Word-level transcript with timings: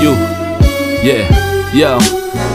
You, 0.00 0.12
yeah, 1.02 1.74
yo. 1.74 2.49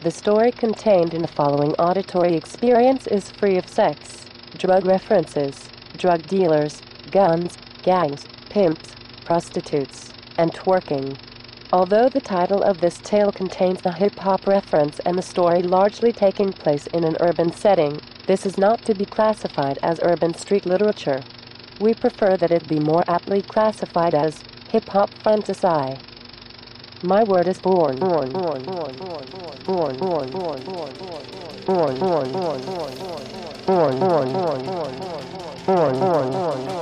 The 0.00 0.12
story 0.12 0.52
contained 0.52 1.12
in 1.12 1.22
the 1.22 1.28
following 1.28 1.72
auditory 1.72 2.36
experience 2.36 3.08
is 3.08 3.32
free 3.32 3.56
of 3.56 3.68
sex, 3.68 4.26
drug 4.56 4.86
references, 4.86 5.68
drug 5.96 6.24
dealers, 6.28 6.82
guns, 7.10 7.58
gangs, 7.82 8.24
pimps, 8.48 8.94
prostitutes, 9.24 10.12
and 10.36 10.54
twerking. 10.54 11.18
Although 11.72 12.08
the 12.08 12.20
title 12.20 12.62
of 12.62 12.80
this 12.80 12.98
tale 12.98 13.32
contains 13.32 13.82
the 13.82 13.92
hip 13.92 14.16
hop 14.20 14.46
reference 14.46 15.00
and 15.00 15.18
the 15.18 15.22
story 15.22 15.62
largely 15.62 16.12
taking 16.12 16.52
place 16.52 16.86
in 16.86 17.02
an 17.02 17.16
urban 17.18 17.52
setting, 17.52 18.00
this 18.28 18.46
is 18.46 18.56
not 18.56 18.84
to 18.84 18.94
be 18.94 19.04
classified 19.04 19.80
as 19.82 19.98
urban 20.02 20.32
street 20.32 20.64
literature. 20.64 21.24
We 21.80 21.94
prefer 21.94 22.36
that 22.36 22.52
it 22.52 22.68
be 22.68 22.78
more 22.78 23.02
aptly 23.08 23.42
classified 23.42 24.14
as 24.14 24.44
hip 24.70 24.88
hop 24.90 25.10
fantasy. 25.24 25.98
My 27.02 27.22
word 27.22 27.46
is 27.46 27.60
born. 27.60 28.00
Born. 28.00 28.32
Born. 28.32 28.64
Born. 28.64 28.96
Born. 28.96 29.30
Born. 29.66 29.98
Born. 29.98 30.30
Born. 30.32 30.64
Born. 30.64 30.64
Born. 30.64 31.04
Born. 31.64 32.64
Born. 32.64 32.64
Born. 33.66 34.34
Born. 34.34 34.64
Born. 35.64 35.92
Born. 36.00 36.32
Born. 36.32 36.78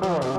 Born. 0.00 0.31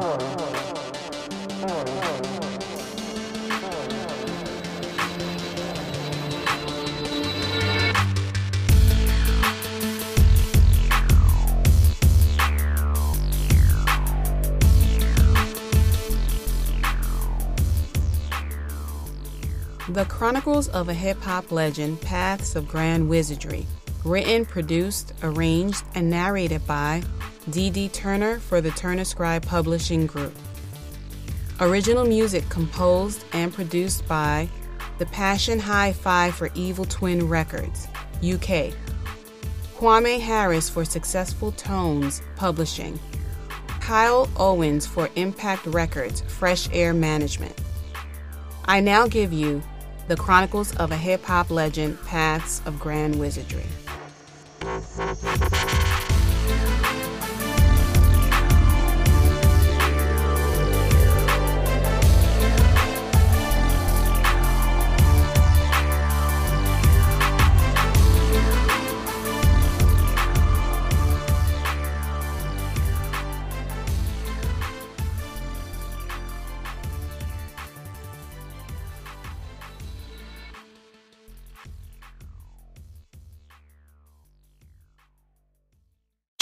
The 19.93 20.05
Chronicles 20.05 20.69
of 20.69 20.89
a 20.89 20.93
Hip 20.95 21.21
Hop 21.21 21.51
Legend 21.51 22.01
Paths 22.01 22.55
of 22.55 22.67
Grand 22.67 23.07
Wizardry. 23.07 23.67
Written, 24.03 24.43
produced, 24.43 25.13
arranged, 25.21 25.83
and 25.93 26.09
narrated 26.09 26.65
by 26.65 27.03
D.D. 27.51 27.89
Turner 27.89 28.39
for 28.39 28.59
the 28.59 28.71
Turner 28.71 29.03
Scribe 29.03 29.45
Publishing 29.45 30.07
Group. 30.07 30.35
Original 31.59 32.05
music 32.05 32.49
composed 32.49 33.23
and 33.33 33.53
produced 33.53 34.07
by 34.07 34.49
The 34.97 35.05
Passion 35.05 35.59
Hi 35.59 35.93
Fi 35.93 36.31
for 36.31 36.49
Evil 36.55 36.85
Twin 36.85 37.29
Records, 37.29 37.87
UK. 38.15 38.73
Kwame 39.77 40.19
Harris 40.19 40.71
for 40.71 40.83
Successful 40.83 41.51
Tones 41.51 42.23
Publishing. 42.35 42.99
Kyle 43.79 44.27
Owens 44.37 44.87
for 44.87 45.11
Impact 45.15 45.67
Records, 45.67 46.21
Fresh 46.21 46.67
Air 46.73 46.95
Management. 46.95 47.53
I 48.65 48.79
now 48.79 49.05
give 49.07 49.31
you 49.31 49.61
The 50.05 50.17
Chronicles 50.17 50.75
of 50.75 50.91
a 50.91 50.97
Hip 50.97 51.23
Hop 51.23 51.49
Legend 51.49 51.97
Paths 52.05 52.61
of 52.65 52.77
Grand 52.77 53.17
Wizardry. 53.17 53.63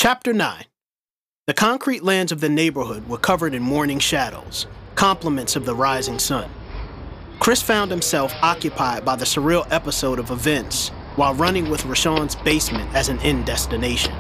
Chapter 0.01 0.34
9 0.34 0.66
The 1.45 1.53
concrete 1.53 2.03
lands 2.03 2.31
of 2.31 2.41
the 2.41 2.50
neighborhood 2.50 3.07
were 3.07 3.19
covered 3.19 3.53
in 3.53 3.62
morning 3.62 4.00
shadows, 4.00 4.66
complements 4.95 5.56
of 5.56 5.63
the 5.63 5.75
rising 5.75 6.17
sun. 6.17 6.50
Chris 7.39 7.62
found 7.62 7.91
himself 7.91 8.34
occupied 8.41 9.06
by 9.06 9.16
the 9.16 9.25
surreal 9.25 9.72
episode 9.72 10.17
of 10.17 10.31
events 10.31 10.89
while 11.17 11.35
running 11.35 11.69
with 11.69 11.84
Rashawn's 11.84 12.35
basement 12.38 12.91
as 12.95 13.09
an 13.09 13.19
end 13.19 13.45
destination. 13.45 14.16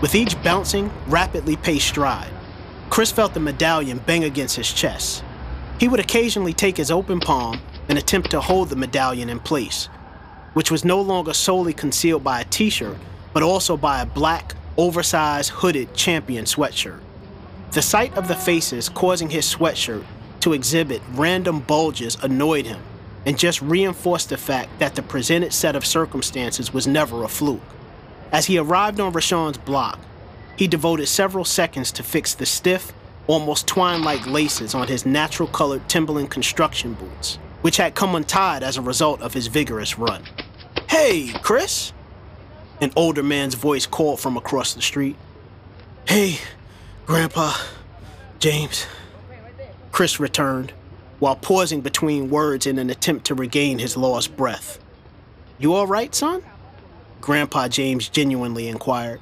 With 0.00 0.14
each 0.14 0.42
bouncing, 0.42 0.90
rapidly 1.06 1.56
paced 1.56 1.88
stride, 1.88 2.32
Chris 2.88 3.12
felt 3.12 3.34
the 3.34 3.40
medallion 3.40 3.98
bang 4.06 4.24
against 4.24 4.56
his 4.56 4.72
chest. 4.72 5.22
He 5.78 5.86
would 5.86 6.00
occasionally 6.00 6.54
take 6.54 6.78
his 6.78 6.90
open 6.90 7.20
palm 7.20 7.60
and 7.90 7.98
attempt 7.98 8.30
to 8.30 8.40
hold 8.40 8.70
the 8.70 8.76
medallion 8.76 9.28
in 9.28 9.38
place, 9.38 9.90
which 10.54 10.70
was 10.70 10.82
no 10.82 10.98
longer 10.98 11.34
solely 11.34 11.74
concealed 11.74 12.24
by 12.24 12.40
a 12.40 12.44
t 12.44 12.70
shirt, 12.70 12.96
but 13.34 13.42
also 13.42 13.76
by 13.76 14.00
a 14.00 14.06
black, 14.06 14.54
oversized, 14.80 15.50
hooded 15.50 15.94
champion 15.94 16.46
sweatshirt. 16.46 17.00
The 17.72 17.82
sight 17.82 18.16
of 18.16 18.28
the 18.28 18.34
faces 18.34 18.88
causing 18.88 19.28
his 19.28 19.44
sweatshirt 19.44 20.06
to 20.40 20.54
exhibit 20.54 21.02
random 21.12 21.60
bulges 21.60 22.16
annoyed 22.22 22.64
him 22.64 22.80
and 23.26 23.38
just 23.38 23.60
reinforced 23.60 24.30
the 24.30 24.38
fact 24.38 24.78
that 24.78 24.94
the 24.94 25.02
presented 25.02 25.52
set 25.52 25.76
of 25.76 25.84
circumstances 25.84 26.72
was 26.72 26.86
never 26.86 27.24
a 27.24 27.28
fluke. 27.28 27.60
As 28.32 28.46
he 28.46 28.56
arrived 28.56 29.00
on 29.00 29.12
Rashawn's 29.12 29.58
block, 29.58 29.98
he 30.56 30.66
devoted 30.66 31.08
several 31.08 31.44
seconds 31.44 31.92
to 31.92 32.02
fix 32.02 32.32
the 32.32 32.46
stiff, 32.46 32.90
almost 33.26 33.66
twine 33.66 34.02
like 34.02 34.26
laces 34.26 34.74
on 34.74 34.88
his 34.88 35.04
natural 35.04 35.48
colored 35.48 35.86
Timberland 35.90 36.30
construction 36.30 36.94
boots, 36.94 37.38
which 37.60 37.76
had 37.76 37.94
come 37.94 38.14
untied 38.14 38.62
as 38.62 38.78
a 38.78 38.82
result 38.82 39.20
of 39.20 39.34
his 39.34 39.46
vigorous 39.46 39.98
run. 39.98 40.24
Hey, 40.88 41.32
Chris! 41.42 41.92
An 42.80 42.92
older 42.96 43.22
man's 43.22 43.54
voice 43.54 43.86
called 43.86 44.20
from 44.20 44.36
across 44.36 44.74
the 44.74 44.80
street. 44.82 45.16
Hey, 46.08 46.38
Grandpa, 47.06 47.54
James. 48.38 48.86
Chris 49.92 50.18
returned, 50.18 50.72
while 51.18 51.36
pausing 51.36 51.82
between 51.82 52.30
words 52.30 52.66
in 52.66 52.78
an 52.78 52.88
attempt 52.88 53.26
to 53.26 53.34
regain 53.34 53.78
his 53.78 53.96
lost 53.96 54.36
breath. 54.36 54.78
You 55.58 55.74
all 55.74 55.86
right, 55.86 56.14
son? 56.14 56.42
Grandpa 57.20 57.68
James 57.68 58.08
genuinely 58.08 58.66
inquired. 58.66 59.20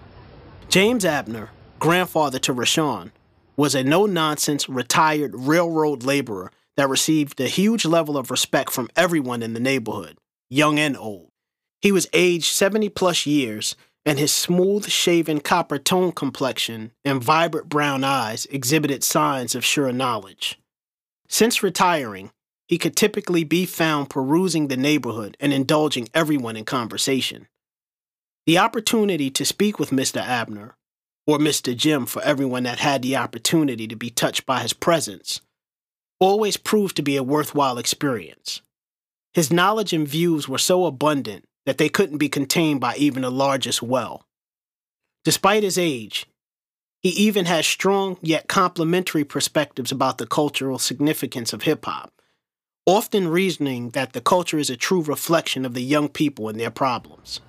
James 0.69 1.05
Abner, 1.05 1.51
grandfather 1.81 2.39
to 2.39 2.55
Rashawn, 2.55 3.11
was 3.57 3.75
a 3.75 3.83
no 3.83 4.07
nonsense 4.07 4.69
retired 4.69 5.35
railroad 5.35 6.05
laborer 6.05 6.53
that 6.77 6.89
received 6.89 7.41
a 7.41 7.49
huge 7.49 7.85
level 7.85 8.17
of 8.17 8.31
respect 8.31 8.71
from 8.71 8.89
everyone 8.95 9.43
in 9.43 9.53
the 9.53 9.61
neighborhood, 9.61 10.17
young 10.49 10.79
and 10.79 10.97
old. 10.97 11.33
He 11.81 11.93
was 11.93 12.09
aged 12.13 12.47
70 12.47 12.89
plus 12.91 13.27
years, 13.27 13.77
and 14.05 14.19
his 14.19 14.33
smooth 14.33 14.89
shaven 14.89 15.41
copper 15.41 15.79
tone 15.79 16.13
complexion 16.13 16.93
and 17.05 17.23
vibrant 17.23 17.69
brown 17.69 18.05
eyes 18.05 18.47
exhibited 18.47 19.05
signs 19.05 19.55
of 19.55 19.65
sure 19.65 19.93
knowledge. 19.93 20.59
Since 21.29 21.63
retiring, 21.63 22.31
he 22.67 22.79
could 22.79 22.97
typically 22.97 23.45
be 23.45 23.65
found 23.65 24.11
perusing 24.11 24.69
the 24.69 24.77
neighborhood 24.77 25.37
and 25.41 25.53
indulging 25.53 26.09
everyone 26.15 26.57
in 26.57 26.65
conversation. 26.65 27.49
The 28.47 28.59
opportunity 28.59 29.31
to 29.31 29.45
speak 29.45 29.79
with 29.79 29.91
Mr. 29.91 30.21
Abner, 30.21 30.77
or 31.27 31.39
Mr. 31.39 31.77
Jim 31.77 32.07
for 32.07 32.23
everyone 32.23 32.63
that 32.63 32.79
had 32.79 33.03
the 33.03 33.17
opportunity 33.17 33.87
to 33.87 33.97
be 33.97 34.11
touched 34.11 34.47
by 34.47 34.61
his 34.63 34.73
presence, 34.73 35.43
always 36.19 36.57
proved 36.57 36.97
to 36.97 37.03
be 37.03 37.17
a 37.17 37.23
worthwhile 37.23 37.79
experience. 37.79 38.63
His 39.35 39.53
knowledge 39.53 39.93
and 39.93 40.09
views 40.09 40.49
were 40.49 40.59
so 40.59 40.87
abundant 40.87 41.45
that 41.69 41.77
they 41.77 41.91
couldn't 41.91 42.17
be 42.17 42.31
contained 42.31 42.81
by 42.81 42.97
even 42.97 43.21
the 43.21 43.31
largest 43.31 43.83
well. 43.83 44.27
Despite 45.23 45.63
his 45.63 45.77
age, 45.77 46.25
he 47.03 47.11
even 47.11 47.45
has 47.45 47.67
strong 47.67 48.17
yet 48.23 48.49
complementary 48.49 49.23
perspectives 49.23 49.93
about 49.93 50.17
the 50.17 50.27
cultural 50.27 50.79
significance 50.79 51.53
of 51.53 51.65
hip 51.65 51.85
hop, 51.85 52.11
often 52.87 53.29
reasoning 53.29 53.91
that 53.91 54.15
the 54.15 54.23
culture 54.23 54.59
is 54.59 54.71
a 54.71 54.79
true 54.79 55.03
reflection 55.03 55.67
of 55.67 55.75
the 55.75 55.83
young 55.83 56.09
people 56.09 56.49
and 56.49 56.59
their 56.59 56.71
problems. 56.71 57.41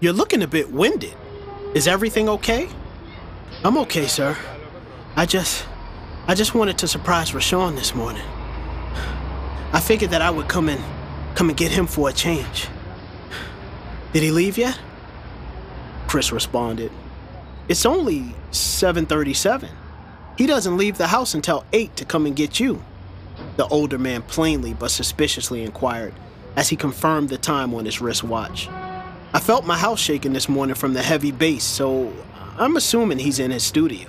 You're 0.00 0.12
looking 0.12 0.42
a 0.42 0.48
bit 0.48 0.72
winded. 0.72 1.14
Is 1.72 1.86
everything 1.86 2.28
okay? 2.28 2.68
I'm 3.62 3.78
okay, 3.78 4.08
sir. 4.08 4.36
I 5.14 5.24
just 5.24 5.64
I 6.26 6.34
just 6.34 6.56
wanted 6.56 6.78
to 6.78 6.88
surprise 6.88 7.30
Rashawn 7.30 7.76
this 7.76 7.94
morning. 7.94 8.26
I 9.72 9.78
figured 9.78 10.10
that 10.10 10.20
I 10.20 10.30
would 10.30 10.48
come 10.48 10.68
and 10.68 10.82
come 11.36 11.48
and 11.48 11.56
get 11.56 11.70
him 11.70 11.86
for 11.86 12.08
a 12.08 12.12
change. 12.12 12.66
Did 14.16 14.22
he 14.22 14.30
leave 14.30 14.56
yet? 14.56 14.78
Chris 16.08 16.32
responded. 16.32 16.90
It's 17.68 17.84
only 17.84 18.34
7:37. 18.50 19.68
He 20.38 20.46
doesn't 20.46 20.78
leave 20.78 20.96
the 20.96 21.08
house 21.08 21.34
until 21.34 21.66
8 21.74 21.94
to 21.96 22.06
come 22.06 22.24
and 22.24 22.34
get 22.34 22.58
you. 22.58 22.82
The 23.58 23.66
older 23.66 23.98
man 23.98 24.22
plainly 24.22 24.72
but 24.72 24.90
suspiciously 24.90 25.62
inquired 25.62 26.14
as 26.56 26.70
he 26.70 26.76
confirmed 26.76 27.28
the 27.28 27.36
time 27.36 27.74
on 27.74 27.84
his 27.84 28.00
wristwatch. 28.00 28.70
I 29.34 29.38
felt 29.38 29.66
my 29.66 29.76
house 29.76 30.00
shaking 30.00 30.32
this 30.32 30.48
morning 30.48 30.76
from 30.76 30.94
the 30.94 31.02
heavy 31.02 31.30
bass, 31.30 31.64
so 31.64 32.10
I'm 32.56 32.76
assuming 32.76 33.18
he's 33.18 33.38
in 33.38 33.50
his 33.50 33.64
studio. 33.64 34.08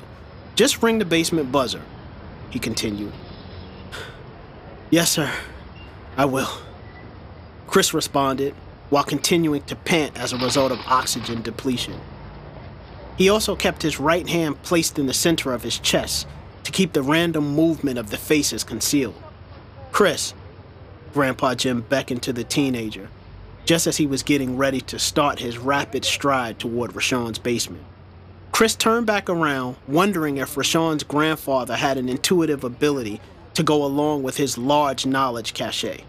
Just 0.56 0.82
ring 0.82 1.00
the 1.00 1.04
basement 1.04 1.52
buzzer, 1.52 1.82
he 2.50 2.60
continued. 2.60 3.12
Yes, 4.90 5.12
sir. 5.12 5.30
I 6.16 6.24
will. 6.24 6.62
Chris 7.68 7.94
responded 7.94 8.56
while 8.90 9.04
continuing 9.04 9.62
to 9.64 9.76
pant 9.76 10.18
as 10.18 10.34
a 10.34 10.38
result 10.38 10.72
of 10.72 10.80
oxygen 10.88 11.42
depletion. 11.42 12.00
He 13.18 13.30
also 13.30 13.56
kept 13.56 13.82
his 13.82 14.00
right 14.00 14.28
hand 14.28 14.62
placed 14.64 15.00
in 15.00 15.08
the 15.08 15.14
center 15.14 15.54
of 15.54 15.64
his 15.64 15.80
chest 15.80 16.28
to 16.64 16.72
keep 16.72 16.94
the 16.94 17.02
random 17.02 17.56
movement 17.56 17.98
of 17.98 18.10
the 18.10 18.18
faces 18.18 18.64
concealed. 18.64 19.16
Chris, 19.92 20.34
Grandpa 21.14 21.56
Jim 21.56 21.82
beckoned 21.82 22.22
to 22.24 22.34
the 22.34 22.44
teenager, 22.44 23.10
just 23.66 23.88
as 23.88 23.98
he 23.98 24.06
was 24.06 24.22
getting 24.22 24.56
ready 24.56 24.82
to 24.82 25.00
start 25.00 25.40
his 25.40 25.58
rapid 25.58 26.06
stride 26.06 26.60
toward 26.60 26.92
Rashawn's 26.92 27.40
basement. 27.40 27.84
Chris 28.52 28.76
turned 28.76 29.06
back 29.06 29.30
around, 29.30 29.76
wondering 29.88 30.38
if 30.38 30.56
Rashawn's 30.56 31.04
grandfather 31.04 31.76
had 31.76 31.98
an 31.98 32.10
intuitive 32.10 32.64
ability 32.64 33.20
to 33.54 33.64
go 33.64 33.84
along 33.84 34.24
with 34.24 34.38
his 34.38 34.58
large 34.58 35.06
knowledge 35.06 35.54
cachet. 35.54 36.04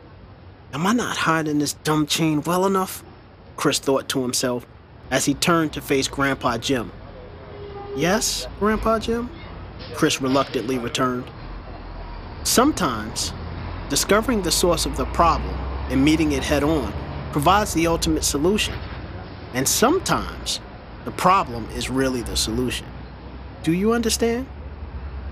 Am 0.74 0.86
I 0.86 0.92
not 0.92 1.16
hiding 1.16 1.60
this 1.60 1.72
dumb 1.72 2.06
chain 2.06 2.42
well 2.42 2.66
enough? 2.66 3.02
Chris 3.56 3.78
thought 3.78 4.08
to 4.10 4.22
himself 4.22 4.66
as 5.10 5.24
he 5.24 5.32
turned 5.32 5.72
to 5.72 5.80
face 5.80 6.08
Grandpa 6.08 6.58
Jim. 6.58 6.92
Yes, 7.96 8.46
Grandpa 8.58 8.98
Jim? 8.98 9.30
Chris 9.94 10.20
reluctantly 10.20 10.78
returned. 10.78 11.24
Sometimes, 12.44 13.32
discovering 13.88 14.42
the 14.42 14.50
source 14.50 14.84
of 14.84 14.96
the 14.98 15.06
problem 15.06 15.54
and 15.88 16.04
meeting 16.04 16.32
it 16.32 16.44
head 16.44 16.62
on 16.62 16.92
provides 17.32 17.72
the 17.72 17.86
ultimate 17.86 18.24
solution. 18.24 18.74
And 19.54 19.66
sometimes, 19.66 20.60
the 21.06 21.10
problem 21.10 21.66
is 21.74 21.88
really 21.88 22.20
the 22.20 22.36
solution. 22.36 22.86
Do 23.62 23.72
you 23.72 23.94
understand? 23.94 24.46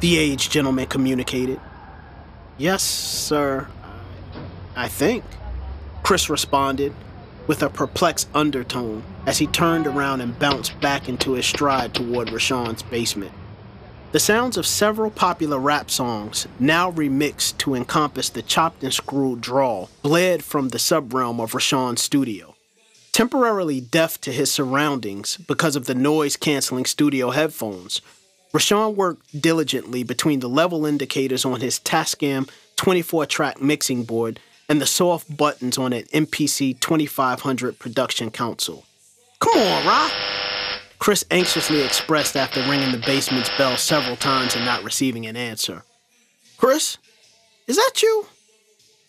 The 0.00 0.16
aged 0.16 0.50
gentleman 0.50 0.86
communicated. 0.86 1.60
Yes, 2.56 2.82
sir. 2.82 3.68
I 4.76 4.88
think. 4.88 5.24
Chris 6.02 6.28
responded 6.28 6.92
with 7.46 7.62
a 7.62 7.70
perplexed 7.70 8.28
undertone 8.34 9.02
as 9.24 9.38
he 9.38 9.46
turned 9.46 9.86
around 9.86 10.20
and 10.20 10.38
bounced 10.38 10.78
back 10.80 11.08
into 11.08 11.32
his 11.32 11.46
stride 11.46 11.94
toward 11.94 12.28
Rashawn's 12.28 12.82
basement. 12.82 13.32
The 14.12 14.20
sounds 14.20 14.56
of 14.56 14.66
several 14.66 15.10
popular 15.10 15.58
rap 15.58 15.90
songs, 15.90 16.46
now 16.58 16.92
remixed 16.92 17.58
to 17.58 17.74
encompass 17.74 18.28
the 18.28 18.42
chopped 18.42 18.82
and 18.82 18.92
screwed 18.92 19.40
drawl, 19.40 19.90
bled 20.02 20.44
from 20.44 20.68
the 20.68 20.78
subrealm 20.78 21.40
of 21.40 21.52
Rashawn's 21.52 22.02
studio. 22.02 22.54
Temporarily 23.12 23.80
deaf 23.80 24.20
to 24.22 24.32
his 24.32 24.50
surroundings 24.52 25.36
because 25.38 25.74
of 25.74 25.86
the 25.86 25.94
noise 25.94 26.36
canceling 26.36 26.84
studio 26.84 27.30
headphones, 27.30 28.00
Rashawn 28.52 28.94
worked 28.94 29.40
diligently 29.40 30.02
between 30.02 30.40
the 30.40 30.48
level 30.48 30.86
indicators 30.86 31.44
on 31.44 31.60
his 31.60 31.80
Tascam 31.80 32.48
24 32.76 33.26
track 33.26 33.60
mixing 33.60 34.04
board 34.04 34.38
and 34.68 34.80
the 34.80 34.86
soft 34.86 35.36
buttons 35.36 35.78
on 35.78 35.92
an 35.92 36.04
MPC 36.04 36.78
2500 36.80 37.78
production 37.78 38.30
console. 38.30 38.84
Come 39.38 39.58
on, 39.58 39.86
Rock! 39.86 40.12
Chris 40.98 41.24
anxiously 41.30 41.82
expressed 41.82 42.36
after 42.36 42.60
ringing 42.68 42.90
the 42.90 43.02
basement's 43.06 43.50
bell 43.58 43.76
several 43.76 44.16
times 44.16 44.56
and 44.56 44.64
not 44.64 44.82
receiving 44.82 45.26
an 45.26 45.36
answer. 45.36 45.84
Chris, 46.56 46.98
is 47.66 47.76
that 47.76 48.02
you? 48.02 48.26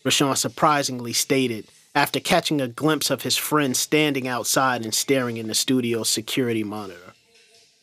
Rashawn 0.04 0.38
surprisingly 0.38 1.14
stated 1.14 1.68
after 1.96 2.20
catching 2.20 2.62
a 2.62 2.68
glimpse 2.68 3.10
of 3.10 3.24
his 3.24 3.38
friend 3.38 3.76
standing 3.76 4.28
outside 4.28 4.84
and 4.84 4.94
staring 4.94 5.38
in 5.38 5.48
the 5.48 5.56
studio's 5.56 6.10
security 6.10 6.64
monitor. 6.64 7.14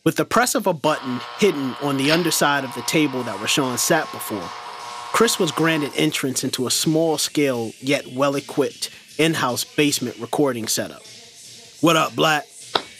With 0.03 0.15
the 0.15 0.25
press 0.25 0.55
of 0.55 0.67
a 0.67 0.73
button 0.73 1.19
hidden 1.39 1.75
on 1.81 1.97
the 1.97 2.11
underside 2.11 2.63
of 2.63 2.73
the 2.75 2.83
table 2.83 3.23
that 3.23 3.39
Rashawn 3.39 3.77
sat 3.77 4.09
before, 4.11 4.49
Chris 5.15 5.39
was 5.39 5.49
granted 5.49 5.93
entrance 5.95 6.43
into 6.43 6.67
a 6.67 6.69
small 6.69 7.17
scale 7.17 7.71
yet 7.79 8.05
well 8.05 8.35
equipped 8.35 8.89
in 9.17 9.33
house 9.33 9.63
basement 9.63 10.17
recording 10.19 10.67
setup. 10.67 11.01
What 11.79 11.95
up, 11.95 12.17
Black? 12.17 12.45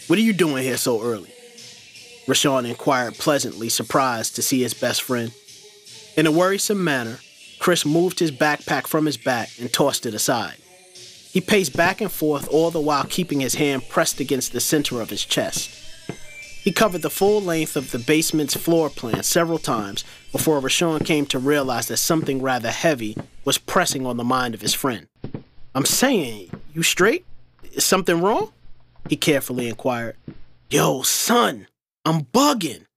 What 0.08 0.18
are 0.18 0.22
you 0.22 0.32
doing 0.32 0.64
here 0.64 0.78
so 0.78 1.02
early? 1.02 1.34
Rashawn 2.26 2.70
inquired 2.70 3.16
pleasantly, 3.16 3.68
surprised 3.68 4.34
to 4.38 4.42
see 4.42 4.62
his 4.62 4.74
best 4.74 5.02
friend. 5.02 5.34
In 6.16 6.26
a 6.26 6.32
worrisome 6.32 6.82
manner, 6.82 7.20
Chris 7.60 7.86
moved 7.86 8.20
his 8.20 8.32
backpack 8.32 8.88
from 8.88 9.06
his 9.06 9.18
back 9.18 9.50
and 9.60 9.74
tossed 9.74 10.06
it 10.06 10.14
aside. 10.14 10.56
He 11.34 11.42
paced 11.42 11.76
back 11.76 12.00
and 12.00 12.10
forth, 12.10 12.48
all 12.48 12.72
the 12.72 12.80
while 12.80 13.04
keeping 13.04 13.42
his 13.42 13.56
hand 13.56 13.90
pressed 13.90 14.22
against 14.22 14.54
the 14.54 14.62
center 14.62 15.02
of 15.02 15.10
his 15.10 15.26
chest. 15.26 15.85
He 16.66 16.72
covered 16.72 17.04
the 17.04 17.12
full 17.12 17.44
length 17.44 17.76
of 17.76 17.92
the 17.92 18.00
basement's 18.00 18.58
floor 18.58 18.90
plan 18.90 19.22
several 19.22 19.60
times 19.60 20.04
before 20.32 20.60
Rashawn 20.60 21.06
came 21.06 21.28
to 21.28 21.38
realize 21.38 21.88
that 21.90 21.98
something 21.98 22.42
rather 22.42 22.72
heavy 22.72 23.16
was 23.46 23.60
pressing 23.60 24.08
on 24.08 24.18
the 24.18 24.24
mind 24.24 24.56
of 24.56 24.62
his 24.62 24.74
friend. 24.74 25.08
I'm 25.76 25.86
saying, 25.86 26.50
you 26.74 26.82
straight? 26.82 27.24
Is 27.74 27.86
something 27.86 28.20
wrong? 28.20 28.52
He 29.08 29.16
carefully 29.16 29.70
inquired. 29.70 30.18
Yo, 30.72 31.04
son, 31.04 31.68
I'm 32.04 32.22
bugging. 32.34 32.88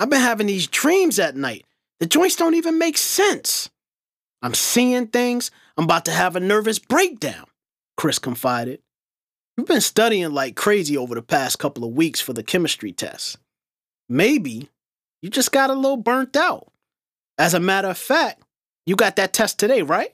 I've 0.00 0.10
been 0.10 0.20
having 0.20 0.48
these 0.48 0.66
dreams 0.66 1.20
at 1.20 1.36
night. 1.36 1.64
The 2.00 2.06
joints 2.06 2.34
don't 2.34 2.56
even 2.56 2.76
make 2.76 2.98
sense. 2.98 3.70
I'm 4.42 4.54
seeing 4.54 5.06
things. 5.06 5.52
I'm 5.76 5.84
about 5.84 6.06
to 6.06 6.10
have 6.10 6.34
a 6.34 6.40
nervous 6.40 6.80
breakdown, 6.80 7.44
Chris 7.96 8.18
confided. 8.18 8.80
You've 9.62 9.68
been 9.68 9.80
studying 9.80 10.32
like 10.32 10.56
crazy 10.56 10.96
over 10.96 11.14
the 11.14 11.22
past 11.22 11.60
couple 11.60 11.84
of 11.84 11.92
weeks 11.92 12.20
for 12.20 12.32
the 12.32 12.42
chemistry 12.42 12.90
test. 12.90 13.38
Maybe 14.08 14.68
you 15.22 15.30
just 15.30 15.52
got 15.52 15.70
a 15.70 15.74
little 15.74 15.98
burnt 15.98 16.36
out. 16.36 16.72
As 17.38 17.54
a 17.54 17.60
matter 17.60 17.86
of 17.86 17.96
fact, 17.96 18.42
you 18.86 18.96
got 18.96 19.14
that 19.14 19.32
test 19.32 19.60
today, 19.60 19.82
right? 19.82 20.12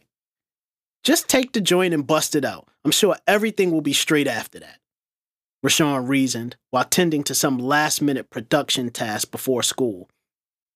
Just 1.03 1.31
take 1.31 1.55
the 1.55 1.63
joint 1.63 1.95
and 1.95 2.07
bust 2.07 2.37
it 2.37 2.45
out. 2.45 2.69
I'm 2.85 2.91
sure 2.91 3.17
everything 3.27 3.71
will 3.71 3.81
be 3.81 3.95
straight 3.95 4.27
after 4.27 4.61
that. 4.61 4.81
Rashawn 5.65 6.07
reasoned 6.07 6.57
while 6.71 6.85
tending 6.85 7.25
to 7.25 7.35
some 7.35 7.57
last 7.59 8.03
minute 8.03 8.29
production 8.29 8.91
task 8.91 9.31
before 9.31 9.63
school. 9.63 10.11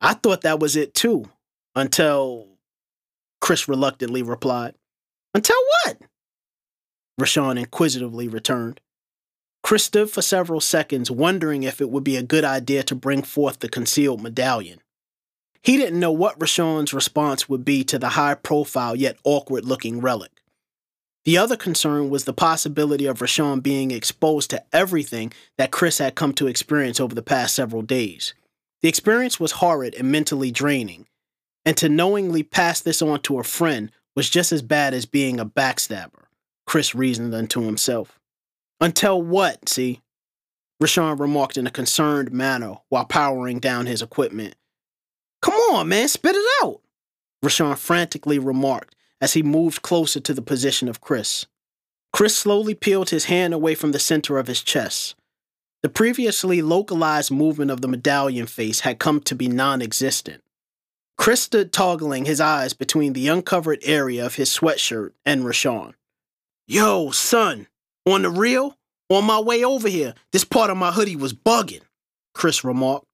I 0.01 0.15
thought 0.15 0.41
that 0.41 0.61
was 0.61 0.77
it 0.77 0.95
too, 0.95 1.27
until. 1.75 2.49
Chris 3.43 3.69
reluctantly 3.69 4.23
replied. 4.23 4.77
Until 5.35 5.59
what? 5.85 5.99
Rashawn 7.21 7.59
inquisitively 7.59 8.29
returned. 8.29 8.81
Chris 9.63 9.85
stood 9.85 10.11
for 10.11 10.23
several 10.23 10.61
seconds, 10.61 11.11
wondering 11.11 11.63
if 11.63 11.81
it 11.81 11.91
would 11.91 12.05
be 12.05 12.17
a 12.17 12.23
good 12.23 12.45
idea 12.45 12.83
to 12.83 12.95
bring 12.95 13.23
forth 13.23 13.61
the 13.61 13.69
concealed 13.69 14.21
medallion. 14.21 14.81
He 15.63 15.77
didn't 15.77 16.01
know 16.01 16.11
what 16.11 16.39
Rashawn's 16.39 16.93
response 16.93 17.49
would 17.49 17.65
be 17.65 17.85
to 17.85 17.99
the 17.99 18.11
high 18.11 18.35
profile 18.35 18.97
yet 18.97 19.17
awkward 19.23 19.65
looking 19.65 20.01
relic. 20.01 20.33
The 21.25 21.39
other 21.39 21.57
concern 21.57 22.11
was 22.11 22.25
the 22.25 22.33
possibility 22.33 23.07
of 23.07 23.21
Rashawn 23.21 23.63
being 23.63 23.93
exposed 23.93 24.51
to 24.51 24.65
everything 24.73 25.33
that 25.57 25.71
Chris 25.71 25.99
had 25.99 26.17
come 26.17 26.33
to 26.35 26.49
experience 26.49 26.99
over 26.99 27.15
the 27.15 27.23
past 27.23 27.55
several 27.55 27.83
days. 27.83 28.35
The 28.81 28.89
experience 28.89 29.39
was 29.39 29.53
horrid 29.53 29.95
and 29.95 30.11
mentally 30.11 30.51
draining, 30.51 31.07
and 31.65 31.77
to 31.77 31.89
knowingly 31.89 32.43
pass 32.43 32.81
this 32.81 33.01
on 33.01 33.21
to 33.21 33.39
a 33.39 33.45
friend 33.45 33.93
was 34.17 34.29
just 34.29 34.51
as 34.51 34.63
bad 34.63 34.95
as 34.95 35.07
being 35.07 35.39
a 35.39 35.47
backstabber. 35.47 36.25
Chris 36.67 36.95
reasoned 36.95 37.35
unto 37.35 37.63
himself. 37.63 38.19
Until 38.81 39.21
what, 39.23 39.69
C? 39.69 40.01
Rashawn 40.83 41.19
remarked 41.19 41.57
in 41.57 41.67
a 41.67 41.71
concerned 41.71 42.33
manner 42.33 42.77
while 42.89 43.05
powering 43.05 43.61
down 43.61 43.87
his 43.87 44.03
equipment. 44.03 44.55
Come 45.41 45.55
on, 45.55 45.89
man, 45.89 46.09
spit 46.09 46.35
it 46.37 46.65
out, 46.65 46.81
Rashawn 47.45 47.77
frantically 47.77 48.39
remarked 48.39 48.95
as 49.21 49.35
he 49.35 49.43
moved 49.43 49.83
closer 49.83 50.19
to 50.21 50.35
the 50.35 50.43
position 50.43 50.89
of 50.89 51.01
Chris. 51.01 51.47
Chris 52.13 52.37
slowly 52.37 52.75
peeled 52.75 53.11
his 53.11 53.27
hand 53.27 53.55
away 53.55 53.75
from 53.75 53.93
the 53.93 53.99
center 53.99 54.39
of 54.39 54.49
his 54.49 54.63
chest. 54.63 55.15
The 55.83 55.89
previously 55.89 56.63
localized 56.63 57.31
movement 57.31 57.71
of 57.71 57.81
the 57.81 57.89
medallion 57.89 58.47
face 58.47 58.81
had 58.81 58.99
come 58.99 59.21
to 59.23 59.35
be 59.35 59.49
non 59.49 59.81
existent. 59.81 60.43
Chris 61.17 61.43
stood 61.43 61.73
toggling 61.73 62.25
his 62.25 62.41
eyes 62.41 62.73
between 62.73 63.13
the 63.13 63.29
uncovered 63.29 63.81
area 63.83 64.25
of 64.25 64.35
his 64.35 64.51
sweatshirt 64.51 65.13
and 65.25 65.45
Rashawn. 65.45 65.95
Yo, 66.73 67.11
son, 67.11 67.67
on 68.07 68.23
the 68.23 68.31
real? 68.31 68.79
On 69.11 69.27
my 69.27 69.39
way 69.39 69.63
over 69.63 69.91
here, 69.91 70.15
this 70.33 70.43
part 70.43 70.71
of 70.71 70.77
my 70.79 70.91
hoodie 70.91 71.17
was 71.17 71.35
bugging, 71.35 71.83
Chris 72.33 72.65
remarked. 72.65 73.05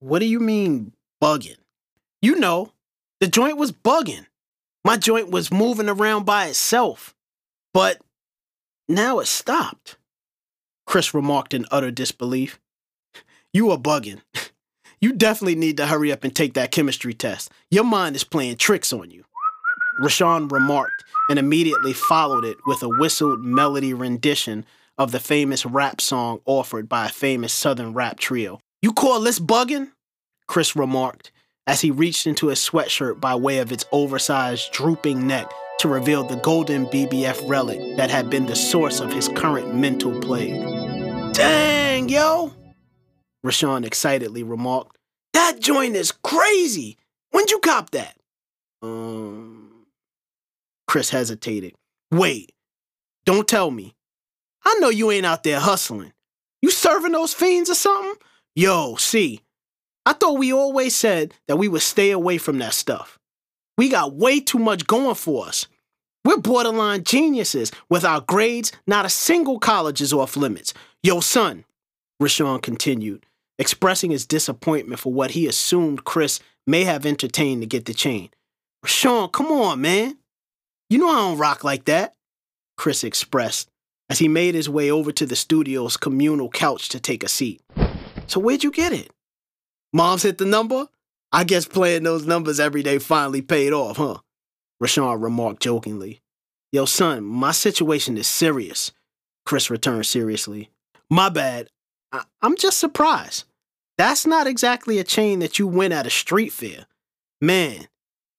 What 0.00 0.18
do 0.18 0.24
you 0.24 0.40
mean, 0.40 0.94
bugging? 1.22 1.58
You 2.20 2.34
know, 2.34 2.72
the 3.20 3.28
joint 3.28 3.56
was 3.56 3.70
bugging. 3.70 4.26
My 4.84 4.96
joint 4.96 5.30
was 5.30 5.52
moving 5.52 5.88
around 5.88 6.24
by 6.24 6.46
itself. 6.46 7.14
But 7.72 8.00
now 8.88 9.20
it 9.20 9.28
stopped, 9.28 9.96
Chris 10.84 11.14
remarked 11.14 11.54
in 11.54 11.66
utter 11.70 11.92
disbelief. 11.92 12.58
You 13.52 13.70
are 13.70 13.78
bugging. 13.78 14.22
You 15.00 15.12
definitely 15.12 15.56
need 15.56 15.76
to 15.76 15.86
hurry 15.86 16.10
up 16.10 16.24
and 16.24 16.34
take 16.34 16.54
that 16.54 16.70
chemistry 16.70 17.12
test. 17.12 17.50
Your 17.70 17.84
mind 17.84 18.16
is 18.16 18.24
playing 18.24 18.56
tricks 18.56 18.90
on 18.90 19.10
you. 19.10 19.26
Rashawn 20.00 20.50
remarked 20.50 21.04
and 21.28 21.38
immediately 21.38 21.92
followed 21.92 22.44
it 22.44 22.56
with 22.66 22.82
a 22.82 22.88
whistled 22.88 23.44
melody 23.44 23.94
rendition 23.94 24.64
of 24.98 25.12
the 25.12 25.20
famous 25.20 25.64
rap 25.66 26.00
song 26.00 26.40
offered 26.44 26.88
by 26.88 27.06
a 27.06 27.10
famous 27.10 27.52
southern 27.52 27.94
rap 27.94 28.18
trio. 28.18 28.60
You 28.82 28.92
call 28.92 29.20
this 29.20 29.38
bugging? 29.38 29.90
Chris 30.46 30.76
remarked 30.76 31.32
as 31.66 31.80
he 31.80 31.90
reached 31.90 32.26
into 32.26 32.48
his 32.48 32.58
sweatshirt 32.58 33.20
by 33.20 33.34
way 33.34 33.58
of 33.58 33.72
its 33.72 33.86
oversized, 33.92 34.70
drooping 34.72 35.26
neck 35.26 35.50
to 35.78 35.88
reveal 35.88 36.22
the 36.22 36.36
golden 36.36 36.86
BBF 36.86 37.48
relic 37.48 37.96
that 37.96 38.10
had 38.10 38.30
been 38.30 38.46
the 38.46 38.56
source 38.56 39.00
of 39.00 39.12
his 39.12 39.28
current 39.28 39.74
mental 39.74 40.20
plague. 40.20 40.60
Dang, 41.34 42.08
yo! 42.08 42.52
Rashawn 43.44 43.84
excitedly 43.84 44.42
remarked. 44.42 44.96
That 45.32 45.60
joint 45.60 45.96
is 45.96 46.12
crazy. 46.12 46.96
When'd 47.30 47.50
you 47.50 47.58
cop 47.58 47.90
that? 47.90 48.16
Um, 48.82 49.63
Chris 50.94 51.10
hesitated. 51.10 51.74
Wait, 52.12 52.52
don't 53.24 53.48
tell 53.48 53.68
me. 53.68 53.96
I 54.64 54.76
know 54.78 54.90
you 54.90 55.10
ain't 55.10 55.26
out 55.26 55.42
there 55.42 55.58
hustling. 55.58 56.12
You 56.62 56.70
serving 56.70 57.10
those 57.10 57.34
fiends 57.34 57.68
or 57.68 57.74
something? 57.74 58.14
Yo, 58.54 58.94
C, 58.94 59.40
I 60.06 60.12
thought 60.12 60.38
we 60.38 60.52
always 60.52 60.94
said 60.94 61.34
that 61.48 61.56
we 61.56 61.66
would 61.66 61.82
stay 61.82 62.12
away 62.12 62.38
from 62.38 62.60
that 62.60 62.74
stuff. 62.74 63.18
We 63.76 63.88
got 63.88 64.14
way 64.14 64.38
too 64.38 64.60
much 64.60 64.86
going 64.86 65.16
for 65.16 65.48
us. 65.48 65.66
We're 66.24 66.36
borderline 66.36 67.02
geniuses. 67.02 67.72
With 67.90 68.04
our 68.04 68.20
grades, 68.20 68.70
not 68.86 69.04
a 69.04 69.08
single 69.08 69.58
college 69.58 70.00
is 70.00 70.12
off 70.12 70.36
limits. 70.36 70.74
Yo, 71.02 71.18
son, 71.18 71.64
Rashawn 72.22 72.62
continued, 72.62 73.26
expressing 73.58 74.12
his 74.12 74.26
disappointment 74.26 75.00
for 75.00 75.12
what 75.12 75.32
he 75.32 75.48
assumed 75.48 76.04
Chris 76.04 76.38
may 76.68 76.84
have 76.84 77.04
entertained 77.04 77.62
to 77.62 77.66
get 77.66 77.86
the 77.86 77.94
chain. 77.94 78.30
Rashawn, 78.86 79.32
come 79.32 79.46
on, 79.46 79.80
man. 79.80 80.18
You 80.94 81.00
know 81.00 81.08
I 81.08 81.16
don't 81.16 81.38
rock 81.38 81.64
like 81.64 81.86
that, 81.86 82.14
Chris 82.76 83.02
expressed 83.02 83.68
as 84.08 84.20
he 84.20 84.28
made 84.28 84.54
his 84.54 84.68
way 84.68 84.92
over 84.92 85.10
to 85.10 85.26
the 85.26 85.34
studio's 85.34 85.96
communal 85.96 86.48
couch 86.48 86.88
to 86.90 87.00
take 87.00 87.24
a 87.24 87.28
seat. 87.28 87.60
So 88.28 88.38
where'd 88.38 88.62
you 88.62 88.70
get 88.70 88.92
it? 88.92 89.10
Mom's 89.92 90.22
hit 90.22 90.38
the 90.38 90.44
number? 90.44 90.86
I 91.32 91.42
guess 91.42 91.66
playing 91.66 92.04
those 92.04 92.26
numbers 92.26 92.60
every 92.60 92.84
day 92.84 93.00
finally 93.00 93.42
paid 93.42 93.72
off, 93.72 93.96
huh? 93.96 94.18
Rashawn 94.80 95.20
remarked 95.20 95.62
jokingly. 95.62 96.20
Yo, 96.70 96.84
son, 96.84 97.24
my 97.24 97.50
situation 97.50 98.16
is 98.16 98.28
serious, 98.28 98.92
Chris 99.44 99.70
returned 99.70 100.06
seriously. 100.06 100.70
My 101.10 101.28
bad. 101.28 101.70
I- 102.12 102.22
am 102.40 102.56
just 102.56 102.78
surprised. 102.78 103.46
That's 103.98 104.28
not 104.28 104.46
exactly 104.46 105.00
a 105.00 105.04
chain 105.04 105.40
that 105.40 105.58
you 105.58 105.66
win 105.66 105.90
at 105.90 106.06
a 106.06 106.10
street 106.10 106.52
fair. 106.52 106.86
Man, 107.40 107.88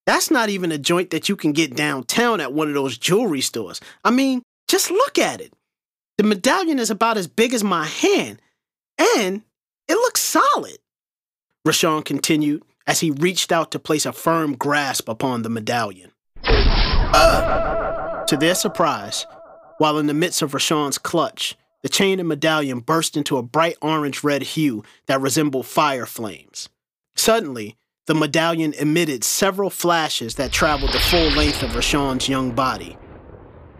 that's 0.05 0.29
not 0.29 0.49
even 0.49 0.71
a 0.71 0.77
joint 0.77 1.09
that 1.09 1.29
you 1.29 1.35
can 1.35 1.51
get 1.51 1.75
downtown 1.75 2.39
at 2.39 2.53
one 2.53 2.67
of 2.67 2.73
those 2.73 2.97
jewelry 2.97 3.41
stores. 3.41 3.81
I 4.03 4.11
mean, 4.11 4.43
just 4.67 4.91
look 4.91 5.17
at 5.17 5.41
it. 5.41 5.53
The 6.17 6.23
medallion 6.23 6.79
is 6.79 6.89
about 6.89 7.17
as 7.17 7.27
big 7.27 7.53
as 7.53 7.63
my 7.63 7.85
hand, 7.85 8.41
and 9.15 9.41
it 9.87 9.93
looks 9.93 10.21
solid. 10.21 10.77
Rashawn 11.67 12.05
continued 12.05 12.63
as 12.87 12.99
he 12.99 13.11
reached 13.11 13.51
out 13.51 13.71
to 13.71 13.79
place 13.79 14.05
a 14.05 14.13
firm 14.13 14.55
grasp 14.55 15.09
upon 15.09 15.41
the 15.41 15.49
medallion. 15.49 16.11
Uh! 16.43 18.23
To 18.25 18.37
their 18.37 18.55
surprise, 18.55 19.25
while 19.77 19.97
in 19.97 20.07
the 20.07 20.13
midst 20.13 20.41
of 20.41 20.51
Rashawn's 20.51 20.97
clutch, 20.97 21.55
the 21.81 21.89
chain 21.89 22.19
and 22.19 22.27
medallion 22.27 22.79
burst 22.79 23.17
into 23.17 23.37
a 23.37 23.43
bright 23.43 23.77
orange 23.81 24.23
red 24.23 24.41
hue 24.41 24.83
that 25.07 25.21
resembled 25.21 25.67
fire 25.67 26.05
flames. 26.05 26.69
Suddenly, 27.15 27.75
the 28.05 28.15
medallion 28.15 28.73
emitted 28.73 29.23
several 29.23 29.69
flashes 29.69 30.35
that 30.35 30.51
traveled 30.51 30.91
the 30.93 30.99
full 30.99 31.29
length 31.31 31.63
of 31.63 31.75
Rashawn's 31.75 32.29
young 32.29 32.51
body. 32.51 32.97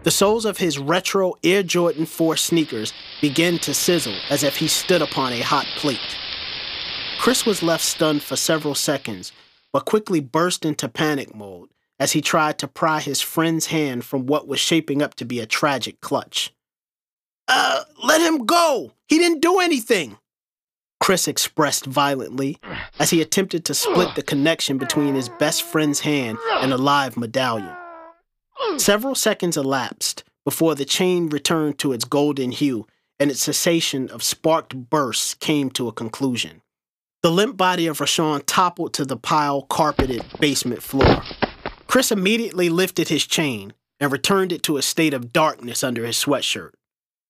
The 0.02 0.10
soles 0.10 0.44
of 0.44 0.58
his 0.58 0.78
retro 0.78 1.34
Air 1.42 1.62
Jordan 1.62 2.06
4 2.06 2.36
sneakers 2.36 2.92
began 3.20 3.58
to 3.58 3.74
sizzle 3.74 4.16
as 4.30 4.42
if 4.42 4.56
he 4.56 4.68
stood 4.68 5.02
upon 5.02 5.32
a 5.32 5.40
hot 5.40 5.66
plate. 5.76 6.16
Chris 7.18 7.46
was 7.46 7.62
left 7.62 7.84
stunned 7.84 8.22
for 8.22 8.36
several 8.36 8.74
seconds, 8.74 9.32
but 9.72 9.84
quickly 9.84 10.20
burst 10.20 10.64
into 10.64 10.88
panic 10.88 11.34
mode 11.34 11.70
as 11.98 12.12
he 12.12 12.20
tried 12.20 12.58
to 12.58 12.68
pry 12.68 13.00
his 13.00 13.20
friend's 13.20 13.66
hand 13.66 14.04
from 14.04 14.26
what 14.26 14.46
was 14.46 14.60
shaping 14.60 15.02
up 15.02 15.14
to 15.14 15.24
be 15.24 15.40
a 15.40 15.46
tragic 15.46 16.00
clutch. 16.00 16.52
Uh, 17.48 17.84
let 18.04 18.20
him 18.20 18.44
go! 18.44 18.92
He 19.08 19.18
didn't 19.18 19.40
do 19.40 19.60
anything! 19.60 20.18
Chris 21.06 21.28
expressed 21.28 21.86
violently 21.86 22.58
as 22.98 23.10
he 23.10 23.22
attempted 23.22 23.64
to 23.64 23.72
split 23.72 24.12
the 24.16 24.22
connection 24.24 24.76
between 24.76 25.14
his 25.14 25.28
best 25.28 25.62
friend's 25.62 26.00
hand 26.00 26.36
and 26.54 26.72
a 26.72 26.76
live 26.76 27.16
medallion. 27.16 27.70
Several 28.76 29.14
seconds 29.14 29.56
elapsed 29.56 30.24
before 30.44 30.74
the 30.74 30.84
chain 30.84 31.28
returned 31.28 31.78
to 31.78 31.92
its 31.92 32.04
golden 32.04 32.50
hue 32.50 32.88
and 33.20 33.30
its 33.30 33.38
cessation 33.38 34.08
of 34.08 34.24
sparked 34.24 34.74
bursts 34.90 35.34
came 35.34 35.70
to 35.70 35.86
a 35.86 35.92
conclusion. 35.92 36.60
The 37.22 37.30
limp 37.30 37.56
body 37.56 37.86
of 37.86 37.98
Rashawn 37.98 38.42
toppled 38.44 38.92
to 38.94 39.04
the 39.04 39.16
pile 39.16 39.62
carpeted 39.62 40.24
basement 40.40 40.82
floor. 40.82 41.22
Chris 41.86 42.10
immediately 42.10 42.68
lifted 42.68 43.10
his 43.10 43.24
chain 43.24 43.74
and 44.00 44.10
returned 44.10 44.50
it 44.50 44.64
to 44.64 44.76
a 44.76 44.82
state 44.82 45.14
of 45.14 45.32
darkness 45.32 45.84
under 45.84 46.04
his 46.04 46.16
sweatshirt. 46.16 46.72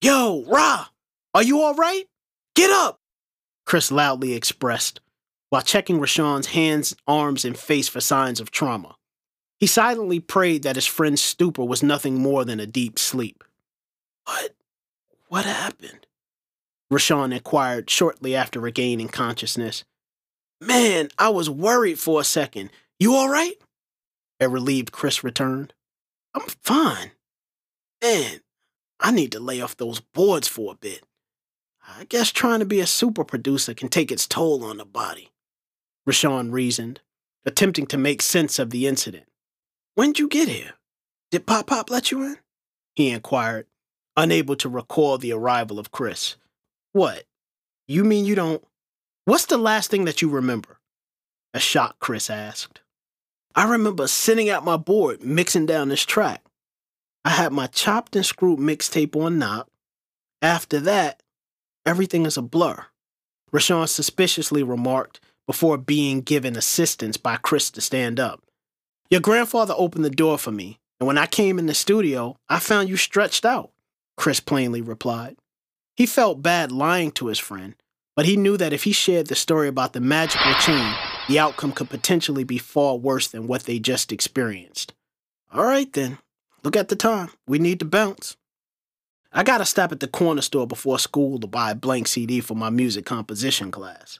Yo, 0.00 0.46
Ra, 0.46 0.86
are 1.34 1.42
you 1.42 1.60
all 1.60 1.74
right? 1.74 2.04
Get 2.54 2.70
up! 2.70 3.00
Chris 3.66 3.90
loudly 3.90 4.32
expressed, 4.32 5.00
while 5.50 5.62
checking 5.62 5.98
Rashawn's 5.98 6.46
hands, 6.48 6.96
arms, 7.06 7.44
and 7.44 7.58
face 7.58 7.88
for 7.88 8.00
signs 8.00 8.40
of 8.40 8.50
trauma. 8.50 8.96
He 9.58 9.66
silently 9.66 10.20
prayed 10.20 10.62
that 10.62 10.76
his 10.76 10.86
friend's 10.86 11.22
stupor 11.22 11.64
was 11.64 11.82
nothing 11.82 12.20
more 12.20 12.44
than 12.44 12.60
a 12.60 12.66
deep 12.66 12.98
sleep. 12.98 13.42
What? 14.24 14.54
What 15.28 15.44
happened? 15.44 16.06
Rashawn 16.92 17.34
inquired 17.34 17.90
shortly 17.90 18.36
after 18.36 18.60
regaining 18.60 19.08
consciousness. 19.08 19.84
Man, 20.60 21.08
I 21.18 21.30
was 21.30 21.50
worried 21.50 21.98
for 21.98 22.20
a 22.20 22.24
second. 22.24 22.70
You 22.98 23.14
all 23.14 23.28
right? 23.28 23.54
A 24.40 24.48
relieved 24.48 24.92
Chris 24.92 25.24
returned. 25.24 25.74
I'm 26.34 26.46
fine. 26.62 27.12
Man, 28.02 28.40
I 29.00 29.10
need 29.10 29.32
to 29.32 29.40
lay 29.40 29.60
off 29.60 29.76
those 29.76 30.00
boards 30.00 30.48
for 30.48 30.72
a 30.72 30.76
bit. 30.76 31.02
I 31.86 32.04
guess 32.04 32.30
trying 32.30 32.60
to 32.60 32.66
be 32.66 32.80
a 32.80 32.86
super 32.86 33.24
producer 33.24 33.72
can 33.72 33.88
take 33.88 34.10
its 34.10 34.26
toll 34.26 34.64
on 34.64 34.78
the 34.78 34.84
body. 34.84 35.30
Rashawn 36.06 36.52
reasoned, 36.52 37.00
attempting 37.44 37.86
to 37.86 37.96
make 37.96 38.22
sense 38.22 38.58
of 38.58 38.70
the 38.70 38.86
incident. 38.86 39.26
When'd 39.94 40.18
you 40.18 40.28
get 40.28 40.48
here? 40.48 40.74
Did 41.30 41.46
Pop 41.46 41.68
Pop 41.68 41.90
let 41.90 42.10
you 42.10 42.22
in? 42.22 42.38
He 42.94 43.10
inquired, 43.10 43.66
unable 44.16 44.56
to 44.56 44.68
recall 44.68 45.18
the 45.18 45.32
arrival 45.32 45.78
of 45.78 45.90
Chris. 45.90 46.36
What? 46.92 47.24
You 47.88 48.04
mean 48.04 48.24
you 48.24 48.34
don't? 48.34 48.64
What's 49.24 49.46
the 49.46 49.58
last 49.58 49.90
thing 49.90 50.04
that 50.04 50.22
you 50.22 50.28
remember? 50.28 50.78
A 51.54 51.60
shocked 51.60 52.00
Chris 52.00 52.30
asked. 52.30 52.80
I 53.54 53.68
remember 53.68 54.06
sitting 54.06 54.48
at 54.48 54.64
my 54.64 54.76
board 54.76 55.22
mixing 55.22 55.66
down 55.66 55.88
this 55.88 56.04
track. 56.04 56.44
I 57.24 57.30
had 57.30 57.52
my 57.52 57.66
chopped 57.66 58.14
and 58.14 58.24
screwed 58.24 58.58
mixtape 58.58 59.16
on 59.16 59.38
knock. 59.38 59.68
After 60.42 60.78
that, 60.80 61.22
everything 61.86 62.26
is 62.26 62.36
a 62.36 62.42
blur. 62.42 62.84
Rashawn 63.52 63.88
suspiciously 63.88 64.62
remarked 64.62 65.20
before 65.46 65.78
being 65.78 66.20
given 66.20 66.56
assistance 66.56 67.16
by 67.16 67.36
Chris 67.36 67.70
to 67.70 67.80
stand 67.80 68.18
up. 68.18 68.42
Your 69.08 69.20
grandfather 69.20 69.74
opened 69.78 70.04
the 70.04 70.10
door 70.10 70.36
for 70.36 70.50
me, 70.50 70.80
and 70.98 71.06
when 71.06 71.16
I 71.16 71.26
came 71.26 71.58
in 71.58 71.66
the 71.66 71.74
studio, 71.74 72.36
I 72.48 72.58
found 72.58 72.88
you 72.88 72.96
stretched 72.96 73.44
out, 73.44 73.70
Chris 74.16 74.40
plainly 74.40 74.82
replied. 74.82 75.36
He 75.94 76.06
felt 76.06 76.42
bad 76.42 76.72
lying 76.72 77.12
to 77.12 77.28
his 77.28 77.38
friend, 77.38 77.74
but 78.16 78.26
he 78.26 78.36
knew 78.36 78.56
that 78.56 78.72
if 78.72 78.84
he 78.84 78.92
shared 78.92 79.28
the 79.28 79.34
story 79.34 79.68
about 79.68 79.92
the 79.92 80.00
magical 80.00 80.52
chain, 80.54 80.94
the 81.28 81.38
outcome 81.38 81.72
could 81.72 81.88
potentially 81.88 82.44
be 82.44 82.58
far 82.58 82.96
worse 82.96 83.28
than 83.28 83.46
what 83.46 83.62
they 83.64 83.78
just 83.78 84.10
experienced. 84.10 84.92
All 85.52 85.64
right 85.64 85.90
then, 85.92 86.18
look 86.64 86.76
at 86.76 86.88
the 86.88 86.96
time. 86.96 87.30
We 87.46 87.58
need 87.58 87.78
to 87.78 87.84
bounce. 87.84 88.36
I 89.36 89.42
gotta 89.42 89.66
stop 89.66 89.92
at 89.92 90.00
the 90.00 90.08
corner 90.08 90.40
store 90.40 90.66
before 90.66 90.98
school 90.98 91.38
to 91.40 91.46
buy 91.46 91.72
a 91.72 91.74
blank 91.74 92.08
CD 92.08 92.40
for 92.40 92.54
my 92.54 92.70
music 92.70 93.04
composition 93.04 93.70
class, 93.70 94.18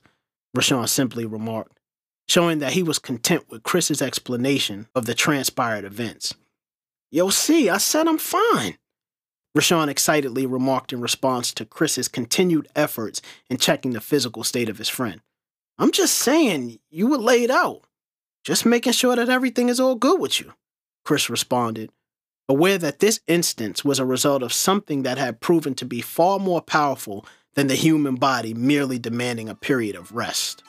Rashawn 0.55 0.87
simply 0.91 1.25
remarked, 1.25 1.81
showing 2.29 2.59
that 2.59 2.75
he 2.75 2.83
was 2.83 2.99
content 2.99 3.47
with 3.49 3.63
Chris's 3.63 4.03
explanation 4.03 4.89
of 4.95 5.07
the 5.07 5.15
transpired 5.15 5.87
events. 5.87 6.35
Yo, 7.11 7.31
C, 7.31 7.71
I 7.71 7.79
said 7.79 8.07
I'm 8.07 8.19
fine. 8.19 8.77
Rashawn 9.57 9.89
excitedly 9.89 10.45
remarked 10.45 10.93
in 10.93 11.01
response 11.01 11.51
to 11.55 11.65
Chris's 11.65 12.09
continued 12.09 12.69
efforts 12.77 13.23
in 13.49 13.57
checking 13.57 13.93
the 13.93 14.03
physical 14.03 14.45
state 14.45 14.69
of 14.69 14.77
his 14.77 14.91
friend. 14.91 15.23
I'm 15.79 15.93
just 15.93 16.13
saying, 16.13 16.79
you 16.91 17.07
were 17.07 17.17
laid 17.17 17.51
out. 17.51 17.85
Just 18.45 18.67
making 18.67 18.93
sure 18.93 19.17
that 19.17 19.31
everything 19.31 19.71
is 19.71 19.81
all 19.81 19.95
good 19.95 20.21
with 20.21 20.41
you, 20.41 20.53
Chris 21.07 21.31
responded, 21.31 21.91
aware 22.49 22.79
that 22.79 23.01
this 23.01 23.21
instance 23.27 23.85
was 23.85 23.99
a 23.99 24.05
result 24.05 24.43
of 24.43 24.53
something 24.53 25.03
that 25.03 25.19
had 25.19 25.41
proven 25.41 25.75
to 25.75 25.85
be 25.85 26.01
far 26.01 26.39
more 26.39 26.61
powerful 26.61 27.27
than 27.55 27.67
the 27.67 27.75
human 27.75 28.15
body 28.17 28.55
merely 28.55 28.99
demanding 28.99 29.49
a 29.49 29.55
period 29.55 29.97
of 29.97 30.13
rest. 30.13 30.63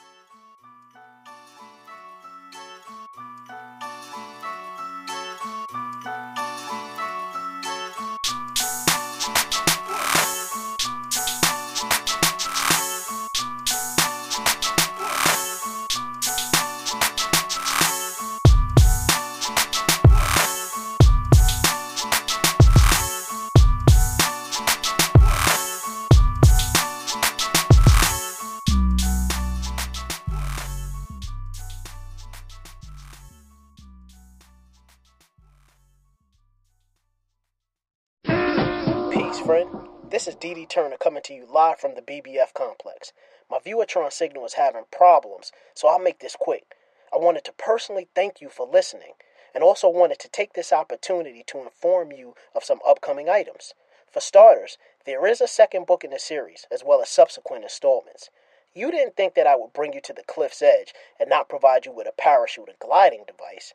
This 40.28 40.34
is 40.34 40.40
Dee 40.40 40.66
Turner 40.66 40.98
coming 40.98 41.22
to 41.22 41.32
you 41.32 41.46
live 41.46 41.80
from 41.80 41.94
the 41.94 42.02
BBF 42.02 42.52
complex. 42.52 43.14
My 43.50 43.60
Viewertron 43.60 44.12
signal 44.12 44.44
is 44.44 44.60
having 44.60 44.84
problems, 44.90 45.52
so 45.72 45.88
I'll 45.88 45.98
make 45.98 46.18
this 46.18 46.36
quick. 46.38 46.76
I 47.10 47.16
wanted 47.16 47.44
to 47.44 47.52
personally 47.52 48.08
thank 48.14 48.42
you 48.42 48.50
for 48.50 48.66
listening, 48.66 49.14
and 49.54 49.64
also 49.64 49.88
wanted 49.88 50.18
to 50.18 50.28
take 50.28 50.52
this 50.52 50.70
opportunity 50.70 51.42
to 51.46 51.62
inform 51.62 52.12
you 52.12 52.34
of 52.54 52.62
some 52.62 52.80
upcoming 52.86 53.30
items. 53.30 53.72
For 54.12 54.20
starters, 54.20 54.76
there 55.06 55.26
is 55.26 55.40
a 55.40 55.48
second 55.48 55.86
book 55.86 56.04
in 56.04 56.10
the 56.10 56.18
series, 56.18 56.66
as 56.70 56.84
well 56.84 57.00
as 57.00 57.08
subsequent 57.08 57.64
installments. 57.64 58.28
You 58.74 58.90
didn't 58.90 59.16
think 59.16 59.32
that 59.32 59.46
I 59.46 59.56
would 59.56 59.72
bring 59.72 59.94
you 59.94 60.02
to 60.02 60.12
the 60.12 60.24
cliff's 60.24 60.60
edge 60.60 60.92
and 61.18 61.30
not 61.30 61.48
provide 61.48 61.86
you 61.86 61.92
with 61.92 62.06
a 62.06 62.12
parachute 62.12 62.68
or 62.68 62.74
gliding 62.78 63.24
device. 63.26 63.72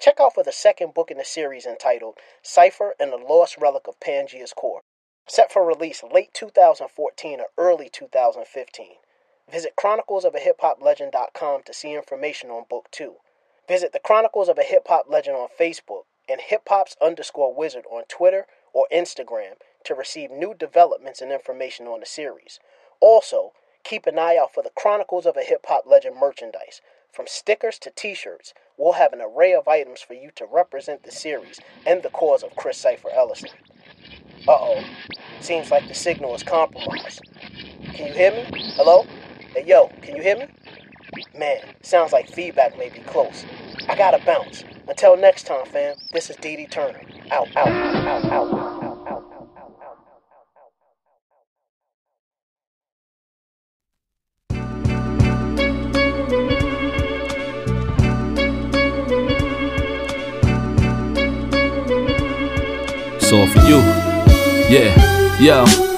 Check 0.00 0.18
out 0.18 0.34
for 0.34 0.42
the 0.42 0.50
second 0.50 0.94
book 0.94 1.12
in 1.12 1.18
the 1.18 1.24
series 1.24 1.64
entitled 1.64 2.18
Cypher 2.42 2.96
and 2.98 3.12
the 3.12 3.18
Lost 3.18 3.56
Relic 3.56 3.86
of 3.86 4.00
Pangea's 4.00 4.52
Core 4.52 4.82
set 5.26 5.52
for 5.52 5.64
release 5.64 6.02
late 6.02 6.34
2014 6.34 7.40
or 7.40 7.46
early 7.56 7.88
2015. 7.88 8.86
Visit 9.50 9.74
chroniclesofahiphoplegend.com 9.76 11.62
to 11.64 11.74
see 11.74 11.94
information 11.94 12.50
on 12.50 12.64
book 12.68 12.88
2. 12.90 13.14
Visit 13.68 13.92
the 13.92 13.98
Chronicles 13.98 14.48
of 14.48 14.58
a 14.58 14.62
Hip 14.62 14.88
Hop 14.88 15.06
Legend 15.08 15.36
on 15.36 15.48
Facebook 15.58 16.04
and 16.28 16.40
hip 16.40 16.62
hops 16.68 16.96
underscore 17.00 17.54
wizard 17.54 17.84
on 17.90 18.04
Twitter 18.04 18.46
or 18.72 18.86
Instagram 18.92 19.54
to 19.84 19.94
receive 19.94 20.30
new 20.30 20.54
developments 20.54 21.20
and 21.20 21.32
information 21.32 21.86
on 21.86 22.00
the 22.00 22.06
series. 22.06 22.60
Also, 23.00 23.52
keep 23.84 24.06
an 24.06 24.18
eye 24.18 24.36
out 24.36 24.52
for 24.52 24.62
the 24.62 24.70
Chronicles 24.76 25.26
of 25.26 25.36
a 25.36 25.42
Hip 25.42 25.66
Hop 25.68 25.84
Legend 25.86 26.16
merchandise. 26.16 26.80
From 27.12 27.26
stickers 27.26 27.78
to 27.80 27.90
t 27.90 28.14
shirts, 28.14 28.54
we'll 28.78 28.92
have 28.92 29.12
an 29.12 29.20
array 29.20 29.52
of 29.52 29.68
items 29.68 30.00
for 30.00 30.14
you 30.14 30.30
to 30.36 30.46
represent 30.46 31.02
the 31.02 31.10
series 31.10 31.60
and 31.84 32.02
the 32.02 32.08
cause 32.08 32.42
of 32.42 32.56
Chris 32.56 32.78
Cypher 32.78 33.10
Ellison. 33.10 33.50
Uh 34.48 34.56
oh. 34.58 34.84
Seems 35.40 35.70
like 35.70 35.86
the 35.86 35.94
signal 35.94 36.34
is 36.34 36.42
compromised. 36.42 37.20
Can 37.94 38.08
you 38.08 38.12
hear 38.12 38.32
me? 38.32 38.72
Hello? 38.74 39.06
Hey 39.54 39.64
yo, 39.66 39.86
can 40.02 40.16
you 40.16 40.22
hear 40.22 40.36
me? 40.36 40.46
Man, 41.38 41.58
sounds 41.82 42.12
like 42.12 42.28
feedback 42.28 42.76
may 42.76 42.88
be 42.88 43.00
close. 43.00 43.44
I 43.88 43.96
gotta 43.96 44.24
bounce. 44.24 44.64
Until 44.88 45.16
next 45.16 45.46
time, 45.46 45.64
fam, 45.66 45.94
this 46.12 46.28
is 46.28 46.36
Dee 46.36 46.66
Turner. 46.66 47.02
Out, 47.30 47.48
out, 47.56 47.68
out, 47.68 48.24
out, 48.24 48.24
out, 48.24 48.72
all 63.32 63.46
for 63.46 63.60
you. 63.60 64.01
Yeah, 64.72 64.96
yo. 65.38 65.91